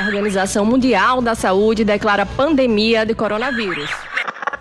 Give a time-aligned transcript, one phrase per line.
[0.00, 3.90] A Organização Mundial da Saúde declara pandemia de coronavírus.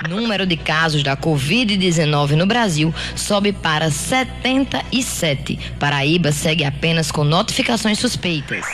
[0.10, 5.58] Número de casos da Covid-19 no Brasil sobe para 77.
[5.80, 8.66] Paraíba segue apenas com notificações suspeitas.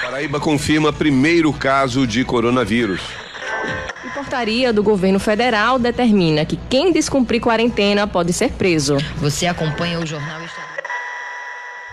[0.00, 3.00] Paraíba confirma primeiro caso de coronavírus.
[4.06, 8.98] E portaria do governo federal determina que quem descumprir quarentena pode ser preso.
[9.16, 10.77] Você acompanha o Jornal Estadual.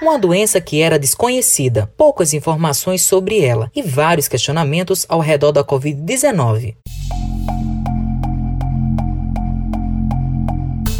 [0.02, 5.64] Uma doença que era desconhecida, poucas informações sobre ela e vários questionamentos ao redor da
[5.64, 6.76] Covid-19.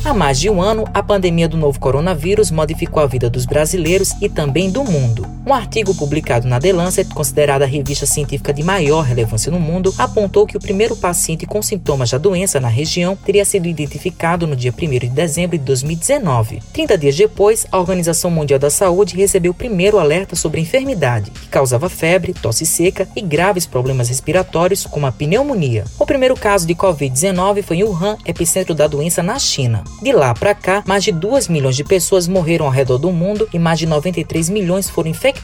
[0.06, 4.14] Há mais de um ano, a pandemia do novo coronavírus modificou a vida dos brasileiros
[4.22, 5.35] e também do mundo.
[5.48, 9.94] Um artigo publicado na The Lancet, considerada a revista científica de maior relevância no mundo,
[9.96, 14.56] apontou que o primeiro paciente com sintomas da doença na região teria sido identificado no
[14.56, 16.64] dia 1 de dezembro de 2019.
[16.74, 21.30] 30 dias depois, a Organização Mundial da Saúde recebeu o primeiro alerta sobre a enfermidade,
[21.30, 25.84] que causava febre, tosse seca e graves problemas respiratórios, como a pneumonia.
[26.00, 29.84] O primeiro caso de Covid-19 foi em Wuhan, epicentro da doença na China.
[30.02, 33.48] De lá para cá, mais de 2 milhões de pessoas morreram ao redor do mundo
[33.54, 35.35] e mais de 93 milhões foram infectadas.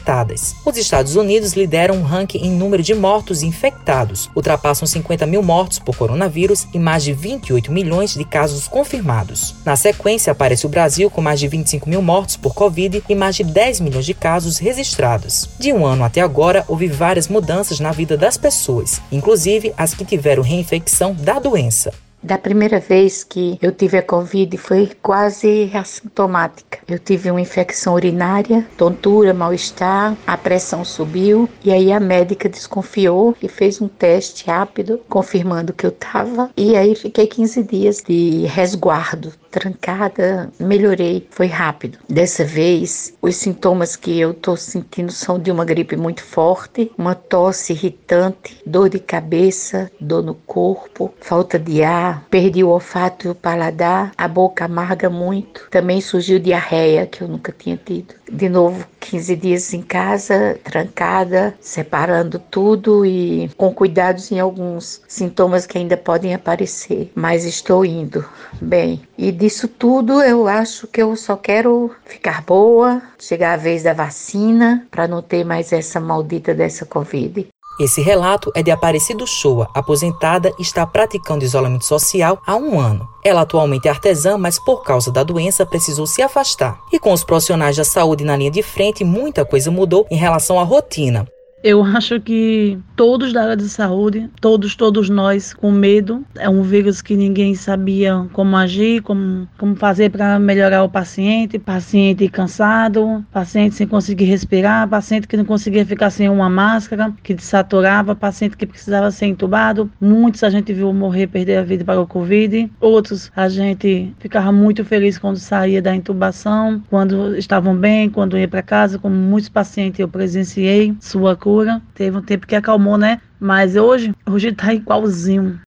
[0.64, 5.78] Os Estados Unidos lideram um ranking em número de mortos infectados, ultrapassam 50 mil mortos
[5.78, 9.54] por coronavírus e mais de 28 milhões de casos confirmados.
[9.64, 13.36] Na sequência, aparece o Brasil com mais de 25 mil mortos por Covid e mais
[13.36, 15.48] de 10 milhões de casos registrados.
[15.58, 20.04] De um ano até agora, houve várias mudanças na vida das pessoas, inclusive as que
[20.04, 21.92] tiveram reinfecção da doença.
[22.22, 26.78] Da primeira vez que eu tive a Covid foi quase assintomática.
[26.86, 33.36] Eu tive uma infecção urinária, tontura, mal-estar, a pressão subiu e aí a médica desconfiou
[33.42, 38.46] e fez um teste rápido confirmando que eu tava e aí fiquei 15 dias de
[38.46, 41.98] resguardo trancada, melhorei, foi rápido.
[42.08, 47.14] Dessa vez, os sintomas que eu tô sentindo são de uma gripe muito forte, uma
[47.14, 53.30] tosse irritante, dor de cabeça, dor no corpo, falta de ar, perdi o olfato e
[53.30, 55.68] o paladar, a boca amarga muito.
[55.70, 58.14] Também surgiu diarreia que eu nunca tinha tido.
[58.32, 65.66] De novo, 15 dias em casa, trancada, separando tudo e com cuidados em alguns sintomas
[65.66, 68.24] que ainda podem aparecer, mas estou indo
[68.58, 69.02] bem.
[69.18, 73.92] E disso tudo, eu acho que eu só quero ficar boa, chegar a vez da
[73.92, 77.51] vacina, para não ter mais essa maldita dessa Covid.
[77.82, 83.08] Esse relato é de Aparecido Shoa, aposentada e está praticando isolamento social há um ano.
[83.24, 86.78] Ela atualmente é artesã, mas por causa da doença precisou se afastar.
[86.92, 90.60] E com os profissionais da saúde na linha de frente, muita coisa mudou em relação
[90.60, 91.26] à rotina.
[91.62, 96.26] Eu acho que todos da área de saúde, todos, todos nós com medo.
[96.36, 101.60] É um vírus que ninguém sabia como agir, como, como fazer para melhorar o paciente.
[101.60, 107.32] Paciente cansado, paciente sem conseguir respirar, paciente que não conseguia ficar sem uma máscara, que
[107.32, 109.88] desaturava, paciente que precisava ser entubado.
[110.00, 112.72] Muitos a gente viu morrer, perder a vida para o Covid.
[112.80, 118.48] Outros a gente ficava muito feliz quando saía da intubação, quando estavam bem, quando ia
[118.48, 118.98] para casa.
[118.98, 123.20] Como muitos pacientes eu presenciei sua cura Teve um tempo que acalmou, né?
[123.38, 125.60] Mas hoje, hoje tá igualzinho.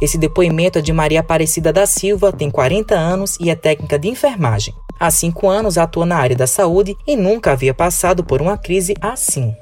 [0.00, 4.08] Esse depoimento é de Maria Aparecida da Silva, tem 40 anos e é técnica de
[4.08, 4.72] enfermagem.
[5.00, 8.94] Há cinco anos atua na área da saúde e nunca havia passado por uma crise
[9.00, 9.52] assim.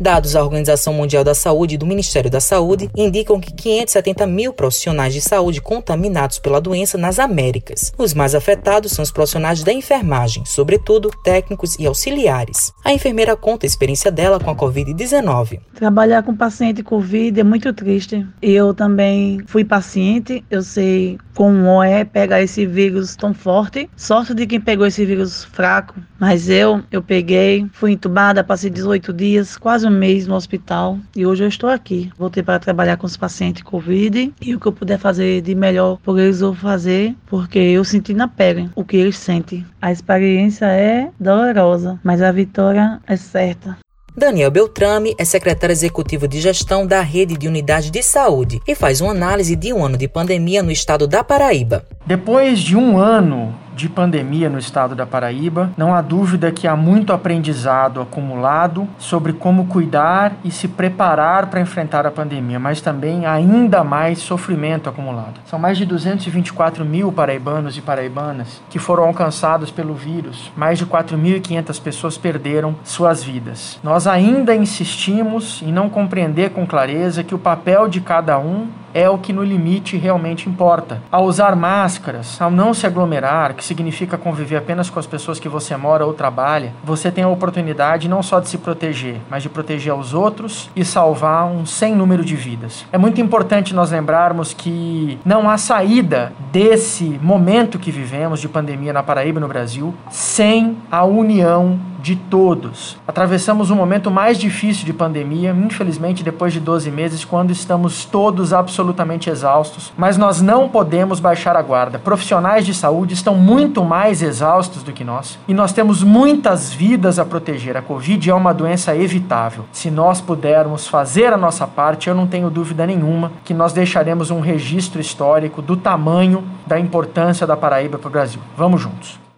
[0.00, 4.50] Dados da Organização Mundial da Saúde e do Ministério da Saúde indicam que 570 mil
[4.50, 7.92] profissionais de saúde contaminados pela doença nas Américas.
[7.98, 12.72] Os mais afetados são os profissionais da enfermagem, sobretudo técnicos e auxiliares.
[12.82, 15.60] A enfermeira conta a experiência dela com a Covid-19.
[15.74, 18.26] Trabalhar com paciente Covid é muito triste.
[18.40, 23.88] Eu também fui paciente, eu sei como é pegar esse vírus tão forte.
[23.96, 29.12] Sorte de quem pegou esse vírus fraco, mas eu, eu peguei, fui entubada, passei 18
[29.12, 32.10] dias, quase um mês no hospital e hoje eu estou aqui.
[32.16, 35.98] Voltei para trabalhar com os pacientes Covid e o que eu puder fazer de melhor
[36.02, 39.66] por eles eu vou fazer, porque eu senti na pele o que eles sentem.
[39.80, 43.78] A experiência é dolorosa, mas a vitória é certa.
[44.16, 49.00] Daniel Beltrame é secretário executivo de gestão da rede de unidade de saúde e faz
[49.00, 51.86] uma análise de um ano de pandemia no estado da Paraíba.
[52.04, 56.74] Depois de um ano de pandemia no estado da Paraíba, não há dúvida que há
[56.74, 63.26] muito aprendizado acumulado sobre como cuidar e se preparar para enfrentar a pandemia, mas também
[63.26, 65.40] ainda mais sofrimento acumulado.
[65.46, 70.86] São mais de 224 mil paraibanos e paraibanas que foram alcançados pelo vírus, mais de
[70.86, 73.78] 4.500 pessoas perderam suas vidas.
[73.82, 79.08] Nós ainda insistimos em não compreender com clareza que o papel de cada um é
[79.08, 81.02] o que no limite realmente importa.
[81.10, 85.48] Ao usar máscaras, ao não se aglomerar, que significa conviver apenas com as pessoas que
[85.48, 89.48] você mora ou trabalha, você tem a oportunidade não só de se proteger, mas de
[89.48, 92.86] proteger aos outros e salvar um sem número de vidas.
[92.92, 98.92] É muito importante nós lembrarmos que não há saída desse momento que vivemos de pandemia
[98.92, 102.96] na Paraíba e no Brasil sem a união de todos.
[103.06, 108.52] Atravessamos um momento mais difícil de pandemia, infelizmente depois de 12 meses, quando estamos todos
[108.52, 111.98] absolutamente exaustos, mas nós não podemos baixar a guarda.
[111.98, 117.18] Profissionais de saúde estão muito mais exaustos do que nós e nós temos muitas vidas
[117.18, 117.76] a proteger.
[117.76, 119.64] A Covid é uma doença evitável.
[119.72, 124.30] Se nós pudermos fazer a nossa parte, eu não tenho dúvida nenhuma que nós deixaremos
[124.30, 128.40] um registro histórico do tamanho da importância da Paraíba para o Brasil.
[128.56, 129.29] Vamos juntos.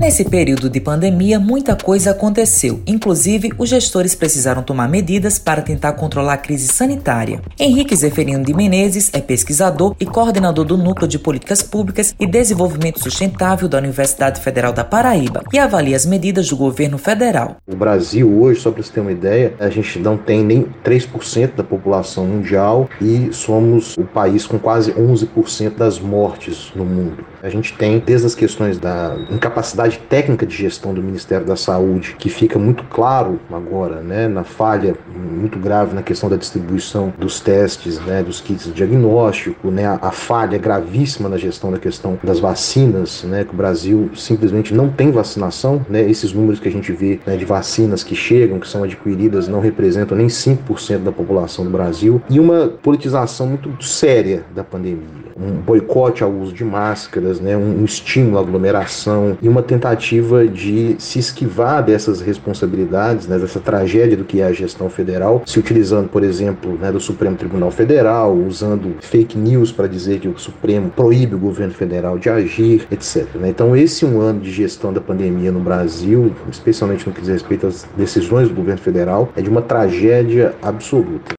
[0.00, 2.80] Nesse período de pandemia, muita coisa aconteceu.
[2.86, 7.42] Inclusive, os gestores precisaram tomar medidas para tentar controlar a crise sanitária.
[7.58, 13.02] Henrique Zeferino de Menezes é pesquisador e coordenador do Núcleo de Políticas Públicas e Desenvolvimento
[13.02, 17.56] Sustentável da Universidade Federal da Paraíba e avalia as medidas do governo federal.
[17.66, 21.56] O Brasil hoje, só para você ter uma ideia, a gente não tem nem 3%
[21.56, 27.24] da população mundial e somos o país com quase 11% das mortes no mundo.
[27.42, 32.16] A gente tem desde as questões da incapacidade técnica de gestão do Ministério da Saúde,
[32.18, 37.40] que fica muito claro agora, né, na falha muito grave na questão da distribuição dos
[37.40, 42.18] testes, né, dos kits de diagnóstico, né, a, a falha gravíssima na gestão da questão
[42.22, 46.72] das vacinas, né, que o Brasil simplesmente não tem vacinação, né, esses números que a
[46.72, 51.12] gente vê né, de vacinas que chegam, que são adquiridas, não representam nem 5% da
[51.12, 55.28] população do Brasil, e uma politização muito séria da pandemia.
[55.36, 60.96] Um boicote ao uso de máscaras, né, um estímulo à aglomeração e uma tentativa de
[60.98, 66.08] se esquivar dessas responsabilidades, né, dessa tragédia do que é a gestão federal, se utilizando,
[66.08, 70.90] por exemplo, né, do Supremo Tribunal Federal, usando fake news para dizer que o Supremo
[70.90, 73.26] proíbe o governo federal de agir, etc.
[73.34, 73.48] Né?
[73.50, 77.66] Então, esse um ano de gestão da pandemia no Brasil, especialmente no que diz respeito
[77.66, 81.37] às decisões do governo federal, é de uma tragédia absoluta.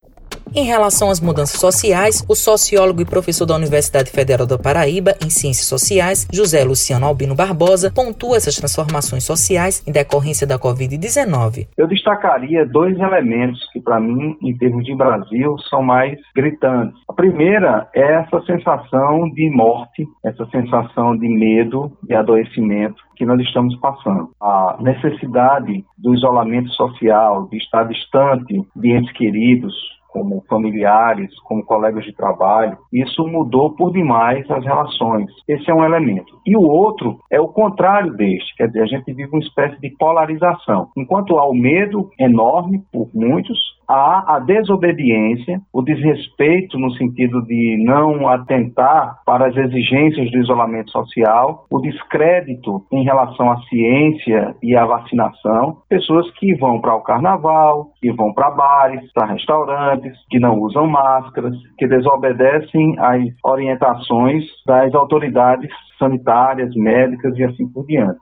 [0.55, 5.29] Em relação às mudanças sociais, o sociólogo e professor da Universidade Federal da Paraíba em
[5.29, 11.67] Ciências Sociais, José Luciano Albino Barbosa, pontua essas transformações sociais em decorrência da Covid-19.
[11.77, 16.99] Eu destacaria dois elementos que, para mim, em termos de Brasil, são mais gritantes.
[17.07, 23.39] A primeira é essa sensação de morte, essa sensação de medo e adoecimento que nós
[23.41, 24.29] estamos passando.
[24.41, 29.73] A necessidade do isolamento social, de estar distante de entes queridos,
[30.09, 32.77] como familiares, como colegas de trabalho.
[32.91, 35.31] Isso mudou por demais as relações.
[35.47, 36.39] Esse é um elemento.
[36.45, 39.89] E o outro é o contrário deste, quer dizer, a gente vive uma espécie de
[39.97, 40.89] polarização.
[40.97, 43.59] Enquanto há o medo enorme por muitos,
[43.89, 50.91] há a desobediência, o desrespeito no sentido de não atentar para as exigências do isolamento
[50.91, 57.01] social, o descrédito em relação à ciência e à vacinação, pessoas que vão para o
[57.01, 64.43] carnaval, que vão para bares, para restaurantes, que não usam máscaras, que desobedecem às orientações
[64.67, 68.19] das autoridades sanitárias, médicas e assim por diante.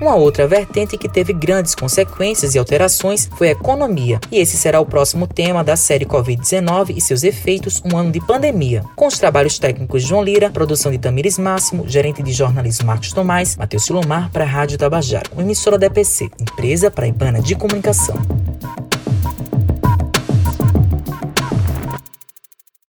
[0.00, 4.80] Uma outra vertente que teve grandes consequências e alterações foi a economia, e esse será
[4.80, 8.84] o próximo tema da série Covid-19 e seus efeitos, um ano de pandemia.
[8.94, 13.12] Com os trabalhos técnicos de João Lira, produção de Tamires Máximo, gerente de jornalismo Marcos
[13.12, 18.16] Tomás, Matheus Silomar para a Rádio Tabajara, uma emissora da EPC, empresa paraibana de comunicação.